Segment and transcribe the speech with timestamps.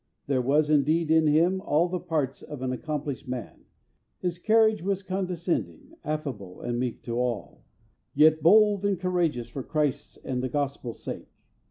[0.25, 3.65] There was, indeed, in him all the parts of an accomplished man.
[4.17, 7.61] His carriage was condescending, affable, and meek to all;
[8.15, 11.29] yet bold and courageous for Christ's and the Gospel's sake.